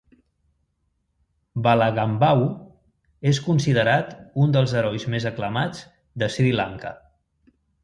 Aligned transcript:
Valagambahu 1.67 2.47
és 3.33 3.41
considerat 3.49 4.17
un 4.47 4.57
dels 4.57 4.75
herois 4.81 5.07
més 5.17 5.31
aclamats 5.33 5.87
de 6.23 6.33
Sri 6.39 6.59
Lanka. 6.65 6.99